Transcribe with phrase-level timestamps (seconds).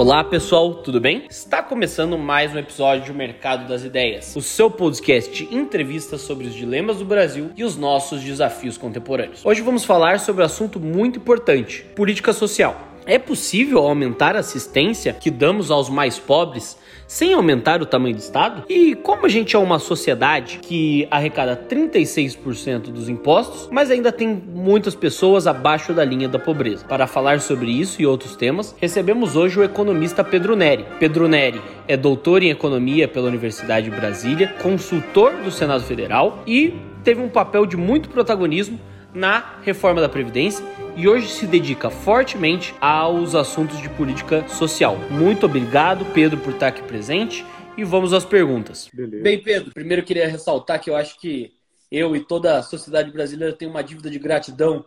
[0.00, 1.26] Olá pessoal, tudo bem?
[1.28, 6.46] Está começando mais um episódio do Mercado das Ideias, o seu podcast de entrevistas sobre
[6.46, 9.44] os dilemas do Brasil e os nossos desafios contemporâneos.
[9.44, 12.88] Hoje vamos falar sobre um assunto muito importante: política social.
[13.04, 16.78] É possível aumentar a assistência que damos aos mais pobres
[17.10, 18.62] sem aumentar o tamanho do Estado?
[18.68, 24.28] E como a gente é uma sociedade que arrecada 36% dos impostos, mas ainda tem
[24.28, 26.84] muitas pessoas abaixo da linha da pobreza?
[26.84, 30.86] Para falar sobre isso e outros temas, recebemos hoje o economista Pedro Neri.
[31.00, 36.74] Pedro Neri é doutor em economia pela Universidade de Brasília, consultor do Senado Federal e
[37.02, 38.78] teve um papel de muito protagonismo
[39.12, 40.64] na reforma da Previdência
[40.96, 44.96] e hoje se dedica fortemente aos assuntos de política social.
[45.10, 47.44] Muito obrigado, Pedro, por estar aqui presente
[47.76, 48.88] e vamos às perguntas.
[48.92, 49.22] Beleza.
[49.22, 51.52] Bem, Pedro, primeiro eu queria ressaltar que eu acho que
[51.90, 54.84] eu e toda a sociedade brasileira tem uma dívida de gratidão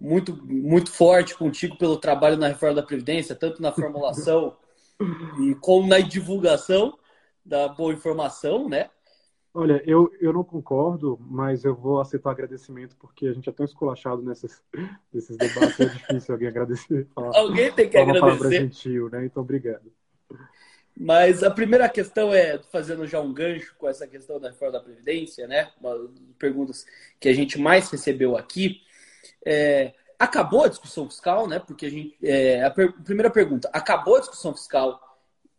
[0.00, 4.56] muito, muito forte contigo pelo trabalho na reforma da Previdência, tanto na formulação
[5.40, 6.96] e como na divulgação
[7.44, 8.90] da boa informação, né?
[9.54, 13.52] Olha, eu, eu não concordo, mas eu vou aceitar o agradecimento, porque a gente é
[13.52, 14.62] tão esculachado nesses,
[15.12, 17.06] nesses debates, é difícil alguém agradecer.
[17.14, 18.24] Falar, alguém tem que agradecer.
[18.24, 19.24] Uma palavra gentil, né?
[19.24, 19.90] Então, obrigado.
[21.00, 24.84] Mas a primeira questão é, fazendo já um gancho com essa questão da reforma da
[24.84, 25.70] Previdência, né?
[25.80, 26.84] Uma das perguntas
[27.20, 28.80] que a gente mais recebeu aqui.
[29.46, 31.60] É, acabou a discussão fiscal, né?
[31.60, 32.16] Porque a gente.
[32.20, 35.00] É, a per primeira pergunta, acabou a discussão fiscal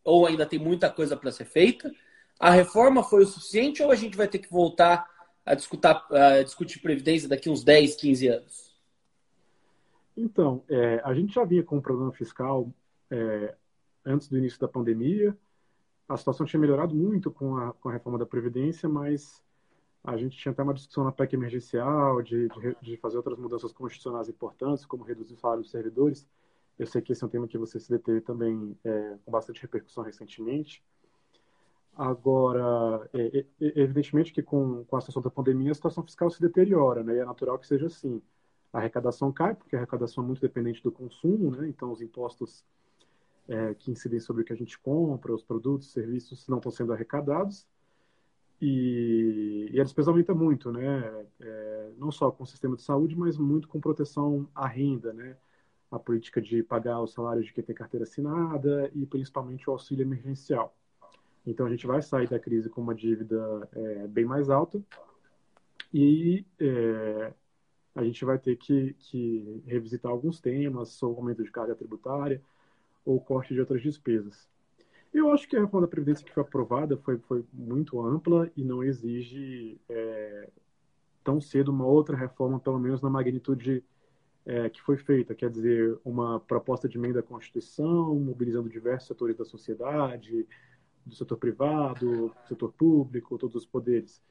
[0.04, 1.90] ou ainda tem muita coisa para ser feita?
[2.40, 5.06] A reforma foi o suficiente ou a gente vai ter que voltar
[5.46, 8.70] a discutir, a discutir previdência daqui uns 10, 15 anos?
[10.16, 12.72] Então, é, a gente já vinha com um problema fiscal
[13.12, 13.56] é,
[14.06, 15.38] antes do início da pandemia.
[16.08, 19.44] A situação tinha melhorado muito com a, com a reforma da Previdência, mas
[20.04, 23.72] a gente tinha até uma discussão na PEC emergencial de, de, de, fazer outras mudanças
[23.72, 26.28] constitucionais importantes, como reduzir o salário dos servidores.
[26.78, 29.62] Eu sei que esse é um tema que você se deteve também é, com bastante
[29.62, 30.84] repercussão recentemente.
[32.00, 36.40] Agora, é, é, evidentemente que com, com a situação da pandemia, a situação fiscal se
[36.40, 37.16] deteriora, né?
[37.16, 38.22] E é natural que seja assim.
[38.72, 41.68] A arrecadação cai, porque a arrecadação é muito dependente do consumo, né?
[41.68, 42.64] Então, os impostos
[43.50, 46.94] é, que incidem sobre o que a gente compra, os produtos, serviços, não estão sendo
[46.94, 47.68] arrecadados.
[48.62, 51.26] E, e a despesa aumenta muito, né?
[51.42, 55.36] É, não só com o sistema de saúde, mas muito com proteção à renda, né?
[55.92, 60.04] A política de pagar os salários de quem tem carteira assinada e principalmente o auxílio
[60.04, 60.74] emergencial.
[61.50, 64.80] Então a gente vai sair da crise com uma dívida é, bem mais alta
[65.92, 67.34] e é,
[67.96, 72.40] a gente vai ter que, que, revisitar alguns temas, ou aumento de carga tributária
[73.04, 74.48] ou corte de outras despesas.
[75.12, 78.64] Eu acho que a reforma da Previdência que foi aprovada foi, foi muito ampla e
[78.64, 80.50] não exige é,
[81.24, 83.84] tão cedo uma outra reforma, pelo menos na magnitude
[84.46, 89.36] é, que foi feita, quer dizer, uma proposta de emenda à Constituição, mobilizando diversos setores
[89.36, 90.48] da sociedade,
[91.10, 94.22] do setor privado, do setor público, todos os poderes.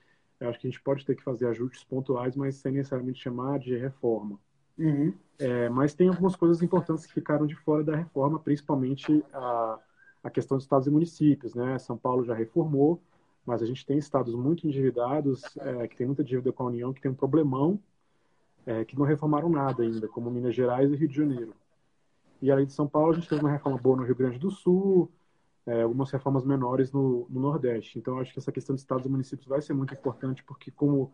[0.41, 3.59] Eu acho que a gente pode ter que fazer ajustes pontuais, mas sem necessariamente chamar
[3.59, 4.39] de reforma.
[4.78, 5.12] Uhum.
[5.38, 9.78] É, mas tem algumas coisas importantes que ficaram de fora da reforma, principalmente a,
[10.22, 11.55] a questão dos estados e municípios.
[11.55, 11.78] Né?
[11.78, 13.03] São Paulo já reformou,
[13.44, 16.93] mas a gente tem estados muito endividados, é, que tem muita dívida com a União,
[16.93, 17.81] que tem um problemão,
[18.65, 21.55] é, que não reformaram nada ainda, como Minas Gerais e Rio de Janeiro.
[22.41, 24.50] E além de São Paulo, a gente teve uma reforma boa no Rio Grande do
[24.50, 25.11] Sul,
[25.69, 27.99] é, algumas reformas menores no, no, Nordeste.
[27.99, 31.12] Então, acho que essa questão de estados e municípios vai ser muito importante, porque como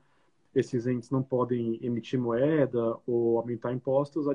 [0.54, 4.32] esses entes não podem emitir moeda ou aumentar impostos, a,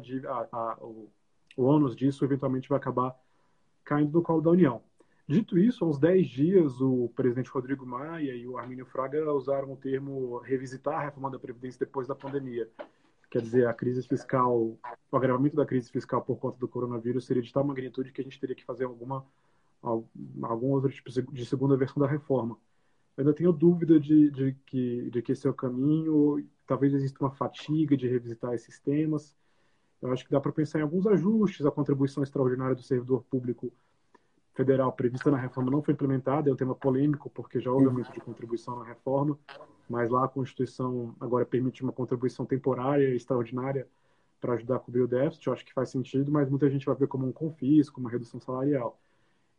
[0.52, 1.09] a, o,
[1.56, 3.16] o ônus disso eventualmente vai acabar
[3.85, 4.84] caindo no colo da União.
[5.25, 9.72] Dito isso, há uns 10 dias, o presidente Rodrigo Maia e o Armínio Fraga usaram
[9.72, 12.68] o termo revisitar a reforma da Previdência depois da pandemia.
[13.31, 14.75] Quer dizer, a crise fiscal,
[15.12, 18.24] o agravamento da crise fiscal por conta do coronavírus seria de tal magnitude que a
[18.24, 19.24] gente teria que fazer alguma
[19.81, 22.57] algum outro tipo de segunda versão da reforma.
[23.16, 27.23] Eu ainda tenho dúvida de, de, que, de que esse é o caminho, talvez exista
[27.23, 29.35] uma fatiga de revisitar esses temas.
[30.01, 31.65] Eu acho que dá para pensar em alguns ajustes.
[31.65, 33.71] A contribuição extraordinária do servidor público
[34.53, 38.12] federal prevista na reforma não foi implementada, é um tema polêmico, porque já houve aumento
[38.12, 39.38] de contribuição na reforma,
[39.89, 43.88] mas lá a Constituição agora permite uma contribuição temporária, extraordinária,
[44.39, 45.48] para ajudar a cobrir o déficit.
[45.48, 48.39] Eu acho que faz sentido, mas muita gente vai ver como um confisco, uma redução
[48.39, 49.00] salarial.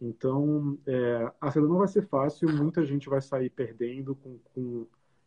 [0.01, 4.87] Então, é, a saída não vai ser fácil, muita gente vai sair perdendo com, com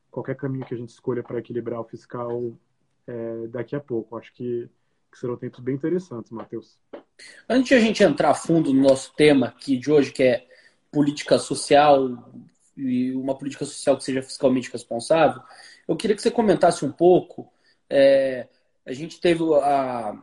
[0.09, 2.57] qualquer caminho que a gente escolha para equilibrar o fiscal
[3.07, 4.17] é, daqui a pouco.
[4.17, 4.69] Acho que,
[5.11, 6.79] que serão tempos bem interessantes, Matheus.
[7.47, 10.47] Antes de a gente entrar fundo no nosso tema aqui de hoje, que é
[10.91, 12.09] política social
[12.75, 15.41] e uma política social que seja fiscalmente responsável,
[15.87, 17.51] eu queria que você comentasse um pouco
[17.89, 18.47] é,
[18.85, 20.17] a gente teve a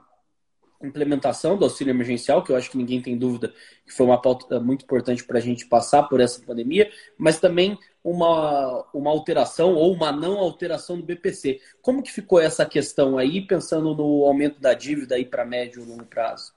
[0.83, 3.53] implementação do auxílio emergencial, que eu acho que ninguém tem dúvida
[3.87, 7.79] que foi uma pauta muito importante para a gente passar por essa pandemia, mas também
[8.03, 11.61] uma, uma alteração ou uma não alteração do BPC.
[11.83, 15.87] Como que ficou essa questão aí, pensando no aumento da dívida aí para médio e
[15.87, 16.53] longo prazo?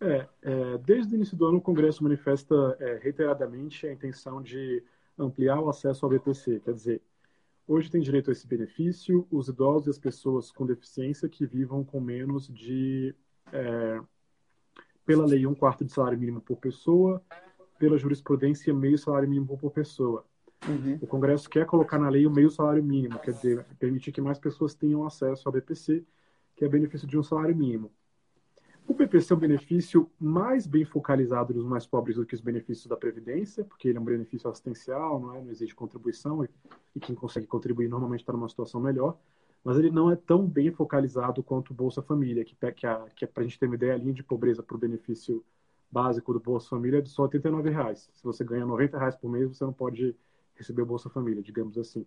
[0.00, 4.82] É, é, desde o início do ano, o Congresso manifesta é, reiteradamente a intenção de
[5.18, 7.02] ampliar o acesso ao BPC, quer dizer,
[7.66, 11.82] Hoje tem direito a esse benefício os idosos e as pessoas com deficiência que vivam
[11.82, 13.14] com menos de,
[13.50, 14.00] é,
[15.06, 17.22] pela lei, um quarto de salário mínimo por pessoa,
[17.78, 20.26] pela jurisprudência, meio salário mínimo por pessoa.
[20.68, 20.98] Uhum.
[21.00, 24.38] O Congresso quer colocar na lei o meio salário mínimo, quer dizer, permitir que mais
[24.38, 26.04] pessoas tenham acesso ao BPC,
[26.56, 27.90] que é benefício de um salário mínimo.
[28.86, 32.86] O PPC é um benefício mais bem focalizado nos mais pobres do que os benefícios
[32.86, 35.40] da Previdência, porque ele é um benefício assistencial, não, é?
[35.40, 36.50] não exige contribuição, e,
[36.94, 39.18] e quem consegue contribuir normalmente está numa situação melhor,
[39.64, 43.24] mas ele não é tão bem focalizado quanto o Bolsa Família, que, que, a, que
[43.24, 45.42] é, para a gente ter uma ideia, a linha de pobreza para o benefício
[45.90, 48.10] básico do Bolsa Família é de só 89 reais.
[48.12, 50.14] Se você ganha R$ reais por mês, você não pode
[50.54, 52.06] receber o Bolsa Família, digamos assim.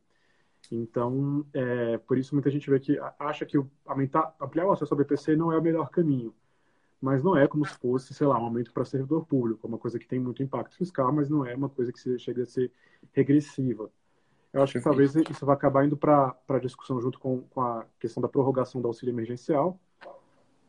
[0.72, 4.98] Então, é, por isso muita gente vê que acha que aumentar, ampliar o acesso ao
[4.98, 6.34] BPC não é o melhor caminho
[7.02, 9.78] mas não é como se fosse, sei lá, um aumento para servidor público, é uma
[9.78, 12.72] coisa que tem muito impacto fiscal, mas não é uma coisa que chega a ser
[13.14, 13.92] regressiva.
[14.52, 17.86] Eu acho que talvez isso vai acabar indo para a discussão junto com, com a
[18.00, 19.80] questão da prorrogação do auxílio emergencial,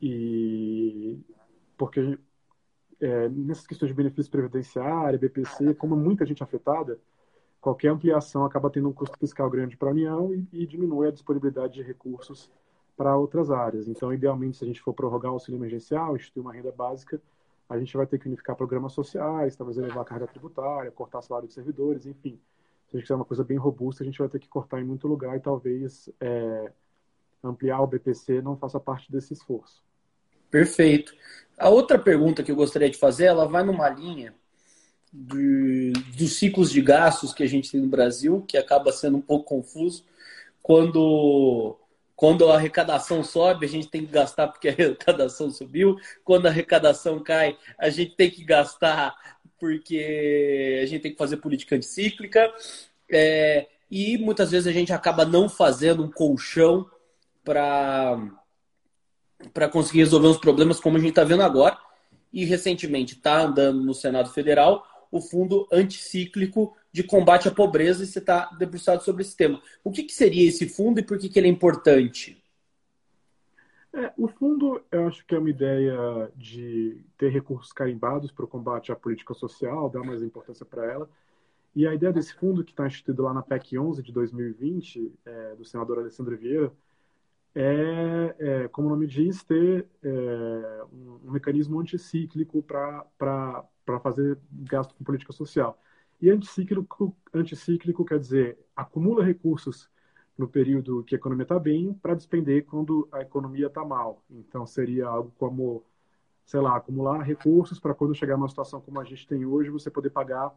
[0.00, 1.18] e
[1.76, 2.18] porque
[3.00, 6.98] é, nessas questões de benefício previdenciário, BPC, como muita gente afetada,
[7.60, 11.12] qualquer ampliação acaba tendo um custo fiscal grande para a União e, e diminui a
[11.12, 12.50] disponibilidade de recursos
[12.98, 13.86] para outras áreas.
[13.86, 17.22] Então, idealmente, se a gente for prorrogar o auxílio emergencial, instituir uma renda básica,
[17.68, 21.46] a gente vai ter que unificar programas sociais, talvez elevar a carga tributária, cortar salário
[21.46, 22.40] de servidores, enfim.
[22.88, 24.84] Se a gente quiser uma coisa bem robusta, a gente vai ter que cortar em
[24.84, 26.72] muito lugar e talvez é,
[27.44, 29.84] ampliar o BPC não faça parte desse esforço.
[30.50, 31.14] Perfeito.
[31.56, 34.34] A outra pergunta que eu gostaria de fazer, ela vai numa linha
[35.12, 39.22] de, dos ciclos de gastos que a gente tem no Brasil, que acaba sendo um
[39.22, 40.04] pouco confuso,
[40.62, 41.77] quando
[42.18, 45.96] quando a arrecadação sobe, a gente tem que gastar porque a arrecadação subiu.
[46.24, 49.14] Quando a arrecadação cai, a gente tem que gastar
[49.56, 52.52] porque a gente tem que fazer política anticíclica.
[53.08, 56.90] É, e muitas vezes a gente acaba não fazendo um colchão
[57.44, 58.18] para
[59.70, 61.78] conseguir resolver os problemas como a gente está vendo agora.
[62.32, 68.06] E recentemente está andando no Senado Federal o fundo anticíclico de combate à pobreza e
[68.06, 69.60] você está debruçado sobre esse tema.
[69.84, 72.42] O que, que, seria esse fundo e por que, que ele é importante?
[73.92, 78.48] É, o fundo, eu acho que é uma ideia de ter recursos carimbados para o
[78.48, 81.08] combate à política social, dar mais importância para ela.
[81.74, 85.54] E a ideia desse fundo, que está instituído lá na PEC 11 de 2020, é,
[85.54, 86.72] do senador Alessandro Vieira,
[87.54, 93.04] é, é, como o nome diz, ter é, um, um, mecanismo anticíclico para
[94.02, 95.80] fazer gasto com política social.
[96.20, 99.88] E anticíclico, anticíclico quer dizer acumula recursos
[100.36, 104.24] no período que a economia está bem para despender quando a economia está mal.
[104.30, 105.84] Então seria algo como,
[106.44, 109.90] sei lá, acumular recursos para quando chegar numa situação como a gente tem hoje, você
[109.90, 110.54] poder pagar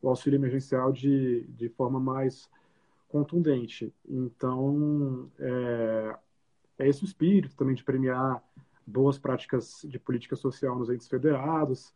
[0.00, 2.48] o auxílio emergencial de, de forma mais
[3.08, 3.92] contundente.
[4.08, 6.16] Então, é,
[6.78, 8.42] é esse o espírito também de premiar
[8.86, 11.94] boas práticas de política social nos entes federados,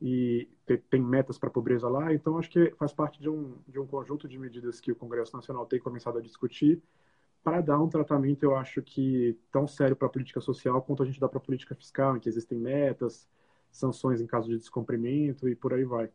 [0.00, 0.48] e
[0.90, 3.86] tem metas para a pobreza lá, então acho que faz parte de um, de um
[3.86, 6.82] conjunto de medidas que o Congresso Nacional tem começado a discutir
[7.46, 11.06] para dar um tratamento, eu acho que tão sério para a política social quanto a
[11.06, 13.28] gente dá para a política fiscal, em que existem metas,
[13.70, 16.10] sanções em caso de descumprimento e por aí vai.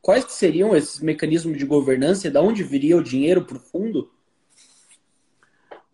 [0.00, 4.10] Quais seriam esses mecanismos de governança e de onde viria o dinheiro para o fundo?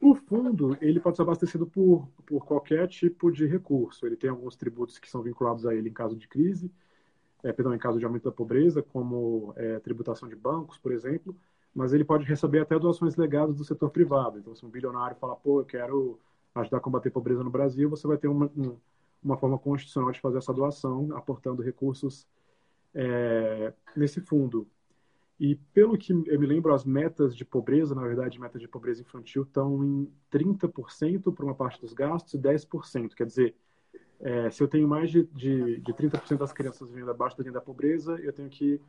[0.01, 4.07] O fundo ele pode ser abastecido por, por qualquer tipo de recurso.
[4.07, 6.71] Ele tem alguns tributos que são vinculados a ele em caso de crise,
[7.45, 11.37] é, perdão, em caso de aumento da pobreza, como é, tributação de bancos, por exemplo,
[11.75, 14.39] mas ele pode receber até doações legadas do setor privado.
[14.39, 16.19] Então, se um bilionário fala, pô, eu quero
[16.55, 18.77] ajudar a combater a pobreza no Brasil, você vai ter uma, um,
[19.23, 22.27] uma forma constitucional de fazer essa doação, aportando recursos
[22.95, 24.67] é, nesse fundo.
[25.39, 29.03] E pelo que eu me lembro, as metas de pobreza, na verdade, metas de pobreza
[29.03, 33.15] infantil, estão em 30% para uma parte dos gastos e 10%.
[33.15, 33.55] Quer dizer,
[34.25, 37.53] é, se eu tenho mais de, de, de 30% das crianças vivendo abaixo da linha
[37.53, 38.81] da pobreza, eu tenho que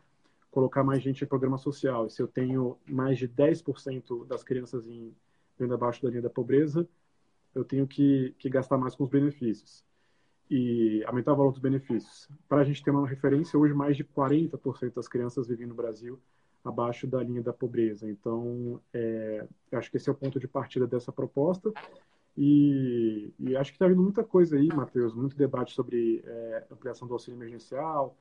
[0.49, 2.09] colocar mais gente em programa social.
[2.09, 5.13] Se eu tenho mais de 10% das crianças em,
[5.59, 6.87] vivendo abaixo da linha da pobreza,
[7.53, 9.83] eu tenho que, que gastar mais com os benefícios
[10.49, 12.29] e aumentar o valor dos benefícios.
[12.47, 16.17] Para a gente ter uma referência, hoje mais de 40% das crianças vivem no Brasil
[16.63, 18.09] abaixo da linha da pobreza.
[18.09, 21.73] Então, é, acho que esse é o ponto de partida dessa proposta
[22.37, 27.07] E, e acho que está vindo muita coisa aí, Matheus, muito debate sobre é, ampliação
[27.07, 28.17] do auxílio emergencial,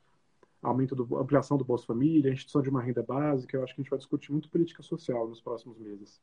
[0.63, 3.57] aumento do, ampliação do Bolsa Família, instituição de uma renda básica.
[3.57, 6.21] Eu acho que a gente vai discutir muito política social nos próximos meses.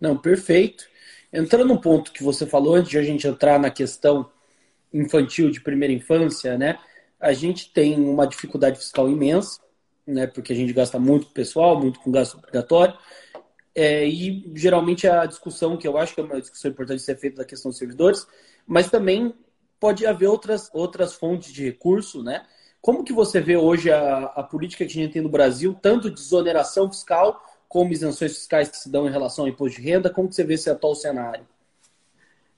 [0.00, 0.86] Não, perfeito.
[1.32, 4.30] Entrando no ponto que você falou, antes de a gente entrar na questão
[4.92, 6.78] infantil de primeira infância, né?
[7.18, 9.60] A gente tem uma dificuldade fiscal imensa,
[10.06, 10.26] né?
[10.26, 12.94] Porque a gente gasta muito com pessoal, muito com gasto obrigatório.
[13.78, 17.36] É, e geralmente a discussão, que eu acho que é uma discussão importante ser feita
[17.36, 18.26] da questão dos servidores,
[18.66, 19.34] mas também
[19.78, 22.46] pode haver outras, outras fontes de recurso, né?
[22.80, 26.10] Como que você vê hoje a, a política que a gente tem no Brasil, tanto
[26.10, 30.08] de exoneração fiscal como isenções fiscais que se dão em relação ao imposto de renda?
[30.08, 31.46] Como que você vê esse atual cenário?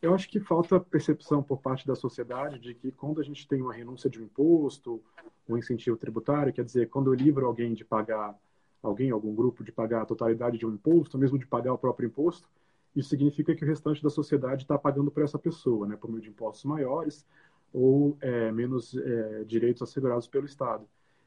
[0.00, 3.60] Eu acho que falta percepção por parte da sociedade de que quando a gente tem
[3.60, 5.02] uma renúncia de um imposto,
[5.48, 8.38] um incentivo tributário, quer dizer, quando eu livro alguém de pagar,
[8.82, 12.06] alguém, algum grupo, de pagar a totalidade de um imposto, mesmo de pagar o próprio
[12.06, 12.48] imposto,
[12.94, 16.22] isso significa que o restante da sociedade está pagando por essa pessoa, né, por meio
[16.22, 17.26] de impostos maiores
[17.72, 20.86] ou é, menos é, direitos assegurados pelo Estado.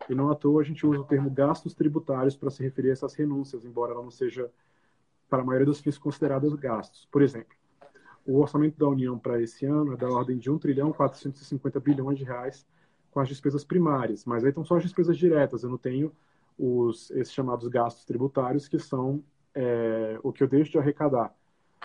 [0.10, 2.94] E não à toa a gente usa o termo gastos tributários para se referir a
[2.94, 4.52] essas renúncias, embora ela não seja,
[5.30, 7.08] para a maioria dos fins, considerada gastos.
[7.12, 7.56] Por exemplo,
[8.26, 12.18] o orçamento da União para esse ano é da ordem de 1 trilhão 450 bilhões
[12.18, 12.66] de reais
[13.12, 16.12] com as despesas primárias, mas aí estão só as despesas diretas, eu não tenho
[16.58, 21.36] os, esses chamados gastos tributários, que são é, o que eu deixo de arrecadar.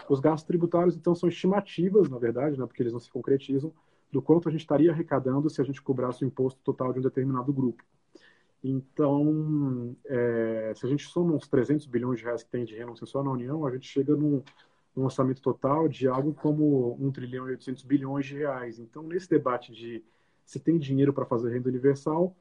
[0.08, 3.72] Os gastos tributários, então, são estimativas, na verdade, né, porque eles não se concretizam,
[4.12, 7.02] do quanto a gente estaria arrecadando se a gente cobrasse o imposto total de um
[7.02, 7.82] determinado grupo.
[8.62, 13.06] Então, é, se a gente soma uns 300 bilhões de reais que tem de renúncia
[13.06, 14.42] só na União, a gente chega num,
[14.96, 18.78] um orçamento total de algo como 1 trilhão e 800 bilhões de reais.
[18.78, 20.02] Então, nesse debate de
[20.44, 22.34] se tem dinheiro para fazer renda universal,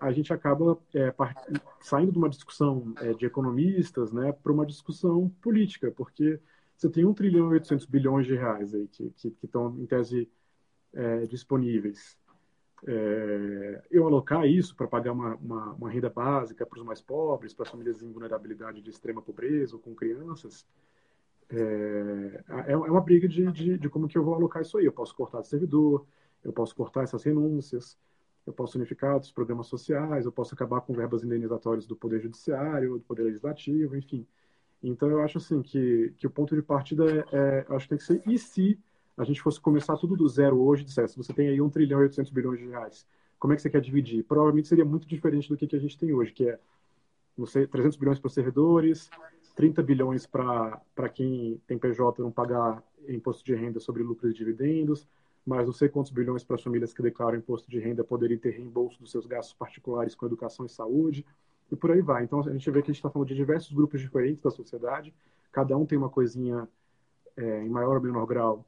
[0.00, 1.14] a gente acaba é,
[1.80, 6.40] saindo de uma discussão é, de economistas né, para uma discussão política, porque
[6.76, 9.86] você tem 1 trilhão e 800 bilhões de reais aí que, que, que estão, em
[9.86, 10.28] tese,
[10.94, 12.18] é, disponíveis.
[12.86, 17.52] É, eu alocar isso para pagar uma, uma, uma, renda básica para os mais pobres,
[17.52, 20.66] para as famílias em vulnerabilidade de extrema pobreza ou com crianças,
[21.50, 24.86] é, é, é uma briga de, de, de, como que eu vou alocar isso aí.
[24.86, 26.06] Eu posso cortar de servidor,
[26.42, 27.98] eu posso cortar essas renúncias,
[28.46, 32.94] eu posso unificar os programas sociais, eu posso acabar com verbas indenizatórias do Poder Judiciário,
[32.94, 34.26] do Poder Legislativo, enfim.
[34.82, 37.98] Então, eu acho assim que, que o ponto de partida é, é acho que tem
[37.98, 38.78] que ser e se
[39.16, 42.04] a gente fosse começar tudo do zero hoje, dissesse, você tem aí 1 trilhão e
[42.04, 43.06] 800 bilhões de reais,
[43.38, 44.24] como é que você quer dividir?
[44.24, 46.58] Provavelmente seria muito diferente do que, que a gente tem hoje, que é
[47.36, 49.10] não sei, 300 bilhões para servidores,
[49.56, 55.08] 30 bilhões para quem tem PJ não pagar imposto de renda sobre lucros e dividendos,
[55.50, 58.50] mais não sei quantos bilhões para as famílias que declaram imposto de renda poderem ter
[58.50, 61.26] reembolso dos seus gastos particulares com educação e saúde,
[61.72, 62.22] e por aí vai.
[62.22, 65.12] Então a gente vê que a gente está falando de diversos grupos diferentes da sociedade,
[65.50, 66.68] cada um tem uma coisinha
[67.36, 68.64] é, em maior ou menor grau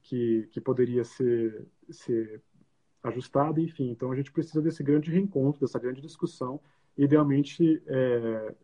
[0.00, 2.40] que, que poderia ser, ser
[3.02, 3.90] ajustada, enfim.
[3.90, 6.60] Então a gente precisa desse grande reencontro, dessa grande discussão.
[6.96, 8.54] Idealmente, é,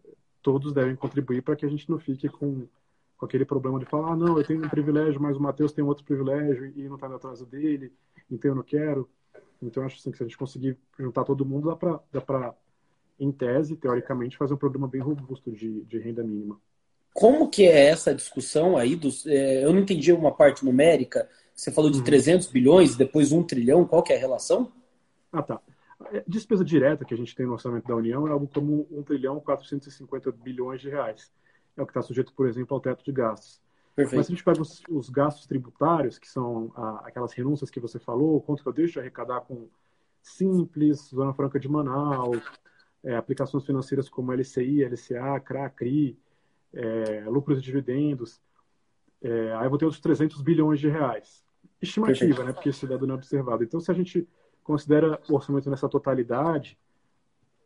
[0.40, 2.68] todos devem contribuir para que a gente não fique com,
[3.22, 5.84] com aquele problema de falar, ah, não, eu tenho um privilégio, mas o Matheus tem
[5.84, 7.92] outro privilégio e não está na atrás dele,
[8.28, 9.08] então eu não quero.
[9.62, 12.52] Então, acho assim, que se a gente conseguir juntar todo mundo, dá para, dá para
[13.20, 16.60] em tese, teoricamente, fazer um programa bem robusto de, de renda mínima.
[17.14, 18.96] Como que é essa discussão aí?
[18.96, 21.28] Dos, é, eu não entendi uma parte numérica.
[21.54, 22.04] Você falou de uhum.
[22.04, 23.84] 300 bilhões, depois 1 trilhão.
[23.84, 24.72] Qual que é a relação?
[25.32, 25.60] Ah, tá.
[26.10, 29.04] É, despesa direta que a gente tem no orçamento da União é algo como 1
[29.04, 31.30] trilhão 450 bilhões de reais.
[31.76, 33.60] É o que está sujeito, por exemplo, ao teto de gastos.
[33.94, 34.16] Perfeito.
[34.16, 37.80] Mas se a gente pega os, os gastos tributários, que são a, aquelas renúncias que
[37.80, 39.68] você falou, quanto que eu deixo de arrecadar com
[40.22, 42.42] Simples, Zona Franca de Manaus,
[43.02, 46.18] é, aplicações financeiras como LCI, LCA, CRA, CRI,
[46.72, 48.40] é, lucros e dividendos,
[49.20, 51.44] é, aí eu vou ter outros 300 bilhões de reais.
[51.80, 52.44] Estimativa, Perfeito.
[52.44, 52.52] né?
[52.52, 53.62] Porque esse dado não é observado.
[53.62, 54.28] Então, se a gente
[54.62, 56.78] considera o orçamento nessa totalidade,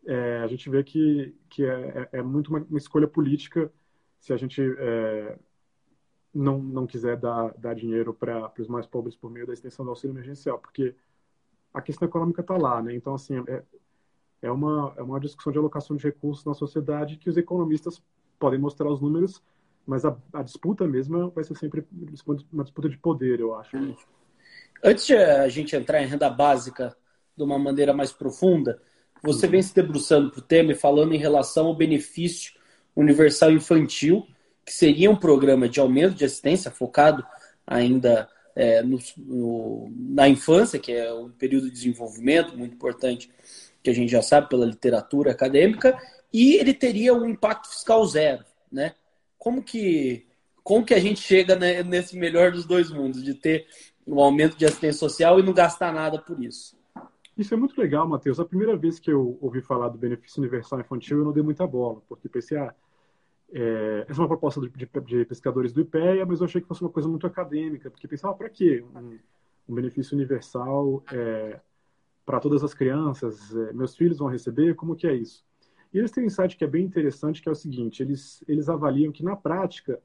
[0.06, 3.70] é, a gente vê que, que é, é, é muito uma, uma, escolha política
[4.18, 5.38] se a gente é,
[6.34, 9.90] não, não quiser dar, dar dinheiro para os mais pobres por meio da extensão do
[9.90, 10.94] auxílio emergencial, porque
[11.72, 12.94] a questão econômica está lá, né?
[12.94, 13.62] Então, assim, é,
[14.42, 18.02] é, uma, é uma discussão de alocação de recursos na sociedade que os economistas
[18.38, 19.42] podem mostrar os números,
[19.86, 21.86] mas a, a disputa mesmo vai ser sempre
[22.52, 23.76] uma disputa de poder, eu acho.
[24.84, 26.96] Antes de a gente entrar em renda básica
[27.36, 28.80] de uma maneira mais profunda,
[29.22, 32.55] você vem se debruçando para o tema e falando em relação ao benefício
[32.96, 34.26] universal infantil,
[34.64, 37.24] que seria um programa de aumento de assistência focado
[37.66, 43.30] ainda é, no, no, na infância, que é um período de desenvolvimento muito importante,
[43.82, 45.96] que a gente já sabe pela literatura acadêmica,
[46.32, 48.94] e ele teria um impacto fiscal zero, né?
[49.38, 50.26] Como que
[50.66, 53.68] como que a gente chega né, nesse melhor dos dois mundos, de ter
[54.04, 56.76] um aumento de assistência social e não gastar nada por isso?
[57.38, 58.40] Isso é muito legal, Matheus.
[58.40, 61.64] A primeira vez que eu ouvi falar do benefício universal infantil, eu não dei muita
[61.68, 62.74] bola, porque pensei, ah,
[63.52, 66.66] é, essa é uma proposta de, de, de, pescadores do IPEA, mas eu achei que
[66.66, 69.18] fosse uma coisa muito acadêmica, porque pensava, ah, para quê um,
[69.68, 71.60] um, benefício universal é,
[72.24, 73.54] para todas as crianças?
[73.54, 74.74] É, meus filhos vão receber?
[74.74, 75.44] Como que é isso?
[75.92, 78.68] E eles têm um insight que é bem interessante, que é o seguinte, eles, eles
[78.68, 80.00] avaliam que, na prática,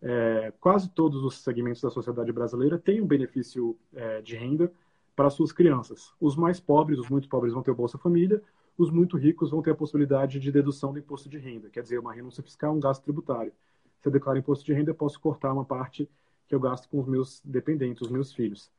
[0.00, 4.72] é, quase todos os segmentos da sociedade brasileira têm um benefício é, de renda
[5.16, 6.12] para suas crianças.
[6.20, 8.42] Os mais pobres, os muito pobres, vão ter o Bolsa Família,
[8.76, 11.98] os muito ricos vão ter a possibilidade de dedução do imposto de renda, quer dizer,
[11.98, 13.52] uma renúncia fiscal, um gasto tributário.
[14.00, 16.08] Se eu declaro imposto de renda, eu posso cortar uma parte
[16.46, 18.70] que eu gasto com os meus dependentes, os meus filhos.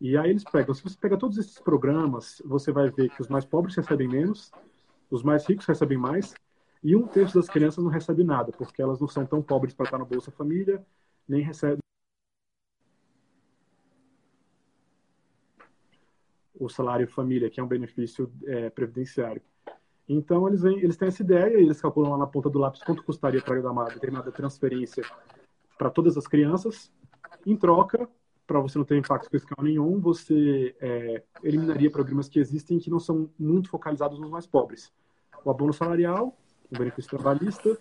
[0.00, 3.28] E aí eles pegam, se você pega todos esses programas, você vai ver que os
[3.28, 4.52] mais pobres recebem menos,
[5.10, 6.34] os mais ricos recebem mais,
[6.82, 9.84] e um terço das crianças não recebe nada, porque elas não são tão pobres para
[9.84, 10.84] estar no Bolsa Família,
[11.26, 11.78] nem recebem
[16.58, 19.40] o salário família, que é um benefício é, previdenciário.
[20.08, 23.02] Então, eles, eles têm essa ideia e eles calculam lá na ponta do lápis quanto
[23.02, 25.04] custaria para uma determinada transferência
[25.76, 26.90] para todas as crianças.
[27.46, 28.08] Em troca,
[28.46, 32.98] para você não ter impacto fiscal nenhum, você é, eliminaria programas que existem que não
[32.98, 34.90] são muito focalizados nos mais pobres.
[35.44, 36.36] O abono salarial,
[36.70, 37.78] o benefício trabalhista,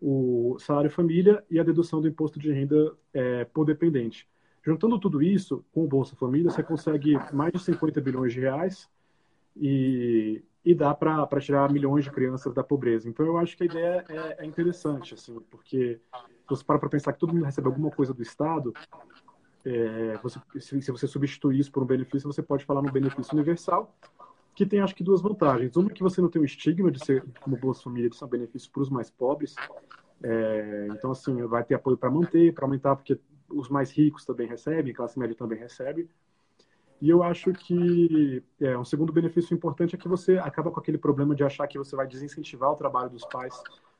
[0.00, 4.26] o salário família e a dedução do imposto de renda é, por dependente.
[4.66, 8.90] Juntando tudo isso com o Bolsa Família, você consegue mais de 50 bilhões de reais
[9.54, 13.08] e, e dá para tirar milhões de crianças da pobreza.
[13.08, 16.00] Então, eu acho que a ideia é, é interessante, assim, porque
[16.48, 18.74] você para para pensar que todo mundo recebe alguma coisa do Estado,
[19.64, 23.34] é, você, se, se, você substituir isso por um benefício, você pode falar no benefício
[23.34, 23.96] universal,
[24.52, 25.76] que tem, acho que, duas vantagens.
[25.76, 28.28] Uma, que você não tem o estigma de ser, como Bolsa Família, de ser um
[28.28, 29.54] benefício para os mais pobres.
[30.24, 33.16] É, então, assim, vai ter apoio para manter, para aumentar, porque
[33.48, 36.08] os mais ricos também recebem, classe média também recebe.
[37.00, 40.96] E eu acho que é, um segundo benefício importante é que você acaba com aquele
[40.96, 43.54] problema de achar que você vai desincentivar o trabalho dos pais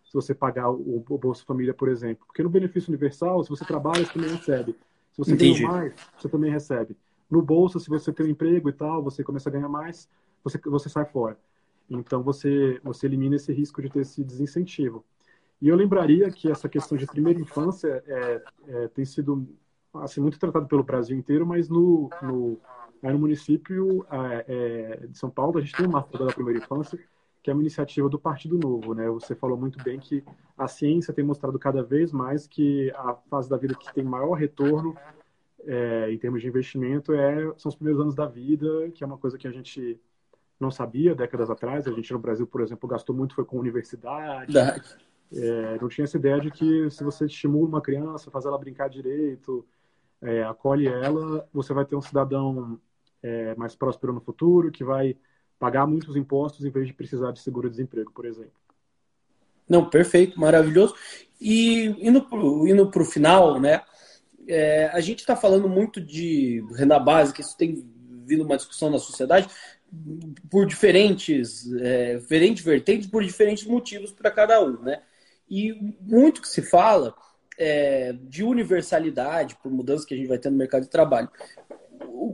[0.04, 2.24] se você pagar o, o Bolsa Família, por exemplo.
[2.26, 4.72] Porque no benefício universal, se você trabalha, você também recebe.
[5.12, 5.62] Se você Entendi.
[5.62, 6.96] ganha mais, você também recebe.
[7.30, 10.08] No Bolsa, se você tem um emprego e tal, você começa a ganhar mais,
[10.44, 11.38] você, você sai fora.
[11.90, 15.04] Então, você, você elimina esse risco de ter esse desincentivo.
[15.60, 19.48] E eu lembraria que essa questão de primeira infância é, é, tem sido
[19.94, 22.60] assim, muito tratado pelo Brasil inteiro, mas no, no,
[23.02, 24.06] no município
[24.46, 26.98] é, de São Paulo a gente tem uma marco da primeira infância,
[27.42, 28.92] que é uma iniciativa do Partido Novo.
[28.94, 29.08] Né?
[29.08, 30.22] Você falou muito bem que
[30.58, 34.34] a ciência tem mostrado cada vez mais que a fase da vida que tem maior
[34.34, 34.94] retorno
[35.64, 39.18] é, em termos de investimento é, são os primeiros anos da vida, que é uma
[39.18, 39.98] coisa que a gente
[40.60, 41.86] não sabia décadas atrás.
[41.86, 44.52] A gente no Brasil, por exemplo, gastou muito foi com universidade,
[45.32, 48.88] é, não tinha essa ideia de que se você estimula uma criança, faz ela brincar
[48.88, 49.66] direito,
[50.22, 52.80] é, acolhe ela, você vai ter um cidadão
[53.22, 55.16] é, mais próspero no futuro, que vai
[55.58, 58.52] pagar muitos impostos em vez de precisar de seguro-desemprego, por exemplo.
[59.68, 60.94] Não, perfeito, maravilhoso.
[61.40, 63.82] E indo para o final, né?
[64.48, 67.84] É, a gente está falando muito de renda básica, isso tem
[68.24, 69.48] vindo uma discussão na sociedade
[70.50, 75.02] por diferentes, é, diferentes vertentes, por diferentes motivos para cada um, né?
[75.48, 77.14] E muito que se fala
[77.58, 81.28] é, de universalidade, por mudanças que a gente vai ter no mercado de trabalho.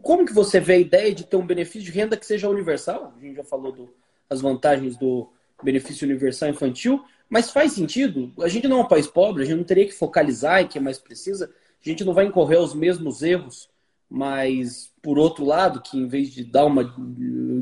[0.02, 3.14] Como que você vê a ideia de ter um benefício de renda que seja universal?
[3.16, 3.94] A gente já falou
[4.28, 5.30] das vantagens do
[5.62, 8.32] benefício universal infantil, mas faz sentido?
[8.40, 10.78] A gente não é um país pobre, a gente não teria que focalizar em que
[10.78, 11.52] é mais precisa,
[11.84, 13.70] a gente não vai incorrer os mesmos erros,
[14.08, 16.94] mas por outro lado, que em vez de dar uma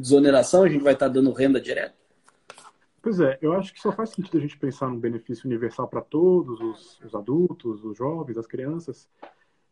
[0.01, 1.95] desoneração, a gente vai estar dando renda direta?
[3.03, 6.03] Pois é, eu acho que só faz sentido a gente pensar num benefício universal para
[6.03, 9.09] todos, os, os, adultos, os jovens, as crianças.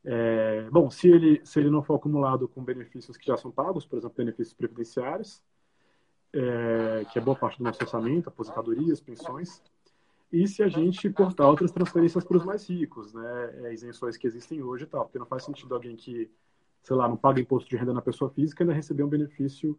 [0.03, 3.85] É, bom, se ele, se ele não for acumulado com benefícios que já são pagos,
[3.85, 5.43] por exemplo, benefícios previdenciários,
[6.33, 9.62] é, que é boa parte do nosso orçamento, aposentadorias, pensões,
[10.33, 14.27] e se a gente cortar outras transferências para os mais ricos, né, é, isenções que
[14.27, 16.31] existem hoje e tal, porque não faz sentido alguém que,
[16.83, 19.79] sei lá, não paga imposto de renda na pessoa física ainda receber um benefício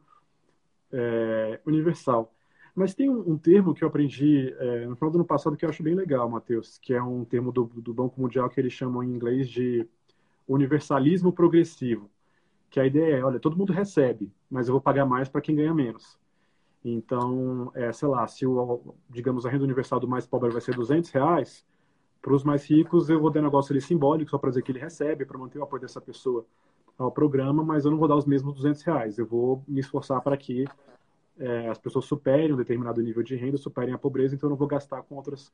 [0.91, 2.33] é, universal.
[2.75, 5.65] Mas tem um, um termo que eu aprendi é, no final do ano passado que
[5.65, 8.73] eu acho bem legal, Matheus, que é um termo do, do Banco Mundial que eles
[8.73, 9.87] chamam em inglês de
[10.47, 12.09] universalismo progressivo.
[12.69, 15.55] Que a ideia é, olha, todo mundo recebe, mas eu vou pagar mais para quem
[15.55, 16.17] ganha menos.
[16.83, 20.75] Então, é, sei lá, se o, digamos, a renda universal do mais pobre vai ser
[20.75, 21.65] 200 reais,
[22.21, 24.71] para os mais ricos eu vou dar um negócio ali simbólico, só para dizer que
[24.71, 26.45] ele recebe, para manter o apoio dessa pessoa
[26.97, 29.17] ao programa, mas eu não vou dar os mesmos 200 reais.
[29.17, 30.65] Eu vou me esforçar para que
[31.39, 34.57] é, as pessoas superem um determinado nível de renda, superem a pobreza, então eu não
[34.57, 35.51] vou gastar com outras,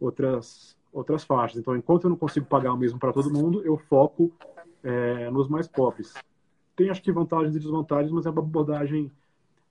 [0.00, 1.58] outras, outras faixas.
[1.58, 4.32] Então, enquanto eu não consigo pagar o mesmo para todo mundo, eu foco
[4.82, 6.14] é, nos mais pobres.
[6.76, 9.10] Tem, acho que, vantagens e desvantagens, mas é uma abordagem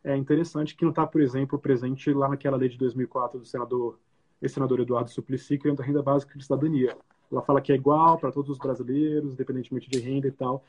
[0.03, 3.97] é, interessante que não está, por exemplo, presente lá naquela lei de 2004 do senador,
[4.41, 6.95] ex-senador Eduardo Suplicy, criando a renda básica de cidadania.
[7.31, 10.63] Ela fala que é igual para todos os brasileiros, independentemente de renda e tal,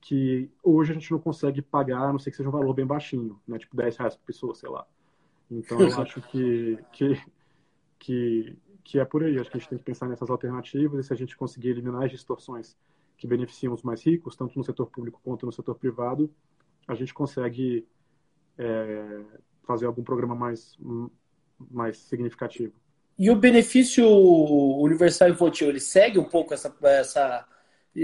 [0.00, 2.86] que hoje a gente não consegue pagar, a não sei que seja um valor bem
[2.86, 3.58] baixinho, né?
[3.58, 4.86] tipo 10 reais por pessoa, sei lá.
[5.50, 7.22] Então, eu acho que, que,
[7.98, 9.38] que, que é por aí.
[9.38, 12.04] Acho que a gente tem que pensar nessas alternativas e se a gente conseguir eliminar
[12.04, 12.76] as distorções
[13.16, 16.30] que beneficiam os mais ricos, tanto no setor público quanto no setor privado,
[16.86, 17.86] a gente consegue
[18.56, 19.22] é,
[19.64, 20.78] fazer algum programa mais,
[21.70, 22.72] mais significativo.
[23.18, 27.44] E o benefício universal infantil, ele segue um pouco essa, essa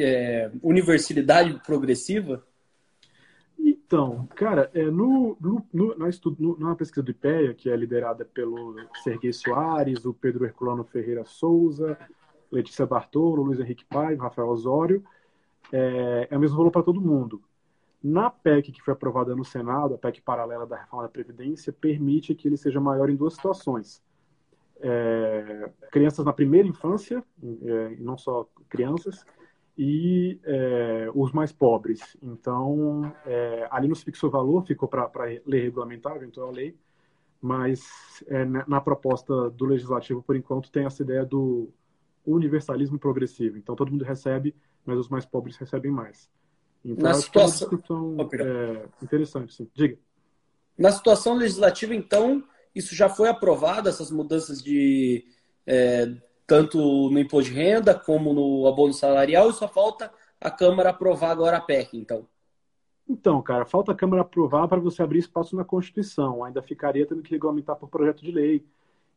[0.01, 2.45] é, universalidade progressiva?
[3.59, 7.77] Então, cara, é, no, no, no, na, estudo, no, na pesquisa do IPEA, que é
[7.77, 11.97] liderada pelo Serguei Soares, o Pedro Herculano Ferreira Souza,
[12.51, 15.05] Letícia Bartolo, Luiz Henrique Paiva, Rafael Osório,
[15.73, 17.43] é, é o mesmo valor para todo mundo.
[18.03, 22.35] Na PEC que foi aprovada no Senado, a PEC paralela da reforma da Previdência, permite
[22.35, 24.03] que ele seja maior em duas situações.
[24.81, 29.25] É, crianças na primeira infância, é, não só crianças,
[29.77, 32.17] e é, os mais pobres.
[32.23, 35.11] Então, é, ali não se fixou valor, ficou para
[35.47, 36.77] lei regulamentar, eventual lei,
[37.41, 37.83] mas
[38.27, 41.69] é, na proposta do legislativo, por enquanto, tem essa ideia do
[42.25, 43.59] universalismo progressivo.
[43.59, 46.31] Então, todo mundo recebe, mas os mais pobres recebem mais.
[46.85, 47.67] Então, na situação...
[47.67, 49.69] é uma discussão é, interessante, sim.
[49.75, 49.99] Diga.
[50.79, 52.43] Na situação legislativa, então,
[52.75, 55.25] isso já foi aprovado, essas mudanças de
[55.67, 56.15] é,
[56.47, 56.79] tanto
[57.11, 61.57] no imposto de renda como no abono salarial, e só falta a Câmara aprovar agora
[61.57, 62.27] a PEC, então.
[63.09, 66.43] Então, cara, falta a Câmara aprovar para você abrir espaço na Constituição.
[66.43, 68.65] Ainda ficaria tendo que regulamentar por projeto de lei,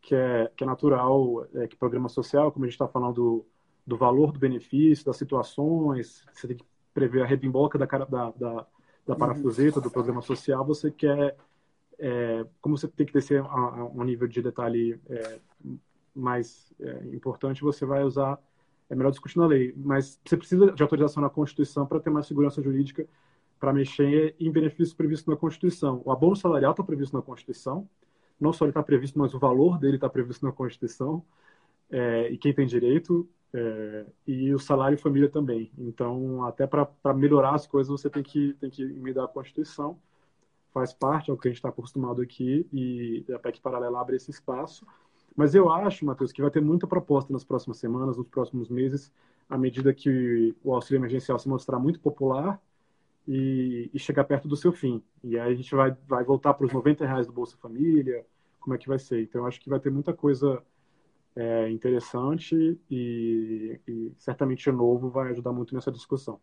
[0.02, 3.46] que é, que é natural, é, que programa social, como a gente está falando do,
[3.86, 8.66] do valor do benefício, das situações, você tem que prever a rebimboca da, da, da,
[9.06, 11.38] da parafuseta do programa social, você quer,
[11.98, 15.40] é, como você tem que descer a, a um nível de detalhe é,
[16.18, 18.40] mais é, importante, você vai usar,
[18.90, 22.28] é melhor discutir na lei, mas você precisa de autorização na Constituição para ter mais
[22.28, 23.08] segurança jurídica
[23.60, 26.02] para mexer em benefícios previstos na Constituição.
[26.06, 27.90] O abono salarial está previsto na Constituição,
[28.40, 31.24] não só ele está previsto, mas o valor dele está previsto na Constituição,
[31.90, 35.72] é, e quem tem direito, é, e o salário família também.
[35.78, 40.00] Então, até para melhorar as coisas, você tem que, tem que emendar a Constituição,
[40.74, 44.16] faz parte, é o que a gente está acostumado aqui, e a PEC paralela abre
[44.16, 44.86] esse espaço.
[45.38, 49.14] Mas eu acho, Matheus, que vai ter muita proposta nas próximas semanas, nos próximos meses,
[49.48, 52.60] à medida que o auxílio emergencial se mostrar muito popular
[53.28, 55.04] e, e chegar perto do seu fim.
[55.24, 58.26] E aí a gente vai, vai voltar para os 90 reais do Bolsa Família,
[58.60, 59.22] como é que vai ser.
[59.22, 60.60] Então, eu acho que vai ter muita coisa
[61.36, 66.42] é, interessante e, e certamente o novo vai ajudar muito nessa discussão.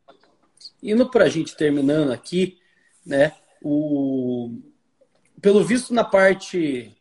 [0.80, 2.58] Indo para a gente terminando aqui,
[3.04, 4.56] né, o...
[5.42, 6.96] pelo visto na parte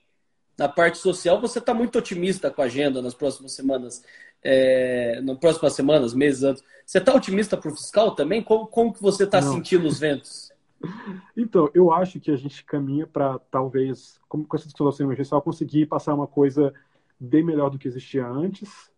[0.58, 4.04] na parte social, você está muito otimista com a agenda nas próximas semanas,
[4.44, 6.64] é, nas próximas semanas, meses, anos.
[6.86, 8.44] Você está otimista para o fiscal também?
[8.44, 10.52] Como, como que você está sentindo os ventos?
[11.38, 16.14] Então, eu acho que a gente caminha para talvez, com essa discussão emergencial, conseguir passar
[16.14, 16.74] uma coisa
[17.18, 18.92] bem melhor do que existia antes.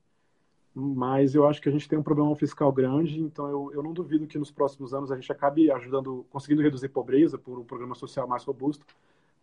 [0.73, 3.93] Mas eu acho que a gente tem um problema fiscal grande, então eu, eu não
[3.93, 7.93] duvido que nos próximos anos a gente acabe ajudando, conseguindo reduzir pobreza por um programa
[7.93, 8.83] social mais robusto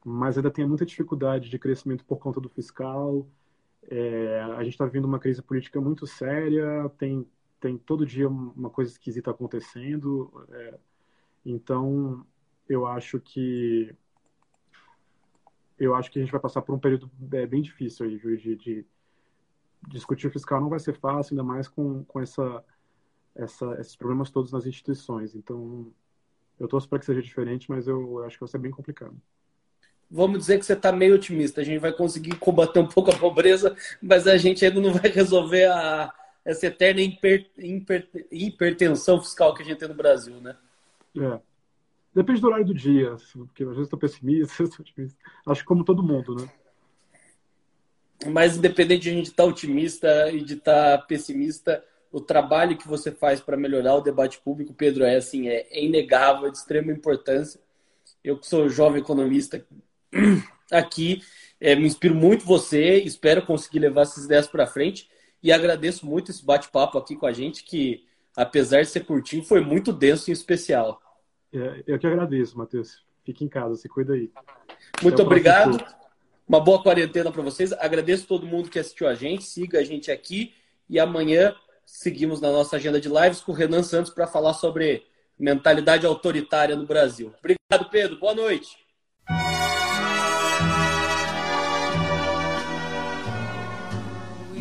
[0.05, 3.27] mas ainda tem muita dificuldade de crescimento por conta do fiscal.
[3.89, 7.27] É, a gente está vivendo uma crise política muito séria, tem,
[7.61, 10.47] tem todo dia uma coisa esquisita acontecendo.
[10.51, 10.79] É,
[11.45, 12.27] então,
[12.69, 13.95] eu acho que
[15.79, 18.57] eu acho que a gente vai passar por um período é, bem difícil aí, de,
[18.57, 18.87] de,
[19.89, 22.65] discutir fiscal não vai ser fácil, ainda mais com, com essa,
[23.35, 25.35] essa, esses problemas todos nas instituições.
[25.35, 25.93] Então,
[26.59, 29.21] eu torço para que seja diferente, mas eu acho que vai ser bem complicado
[30.13, 31.63] vamos dizer que você está meio otimista.
[31.63, 35.11] A gente vai conseguir combater um pouco a pobreza, mas a gente ainda não vai
[35.11, 36.13] resolver a,
[36.45, 40.55] essa eterna hiper, hiper, hipertensão fiscal que a gente tem no Brasil, né?
[41.19, 41.41] É.
[42.15, 45.19] Depende do horário do dia, porque às vezes estou pessimista, estou otimista.
[45.47, 46.49] Acho que como todo mundo, né?
[48.27, 52.77] Mas independente de a gente estar tá otimista e de estar tá pessimista, o trabalho
[52.77, 56.51] que você faz para melhorar o debate público, Pedro, é assim, é, é inegável, é
[56.51, 57.59] de extrema importância.
[58.23, 59.65] Eu que sou jovem economista,
[60.71, 61.23] aqui.
[61.61, 65.09] É, me inspiro muito você, espero conseguir levar essas ideias para frente
[65.43, 68.05] e agradeço muito esse bate-papo aqui com a gente, que
[68.37, 71.01] apesar de ser curtinho, foi muito denso e especial.
[71.53, 73.03] É, eu que agradeço, Matheus.
[73.25, 74.31] Fique em casa, se cuida aí.
[75.03, 75.85] Muito obrigado.
[76.49, 77.73] Uma boa quarentena para vocês.
[77.73, 80.53] Agradeço todo mundo que assistiu a gente, siga a gente aqui
[80.89, 81.55] E amanhã
[81.87, 85.05] seguimos na nossa agenda de lives com o Renan Santos para falar sobre
[85.39, 87.33] mentalidade autoritária no Brasil.
[87.39, 88.19] Obrigado, Pedro.
[88.19, 88.82] Boa noite.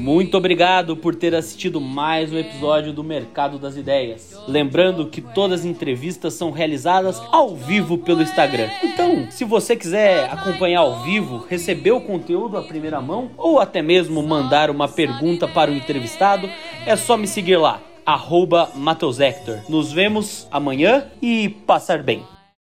[0.01, 4.35] Muito obrigado por ter assistido mais um episódio do Mercado das Ideias.
[4.47, 8.67] Lembrando que todas as entrevistas são realizadas ao vivo pelo Instagram.
[8.83, 13.83] Então, se você quiser acompanhar ao vivo, receber o conteúdo à primeira mão ou até
[13.83, 16.49] mesmo mandar uma pergunta para o entrevistado,
[16.83, 18.71] é só me seguir lá, arroba
[19.69, 22.23] Nos vemos amanhã e passar bem.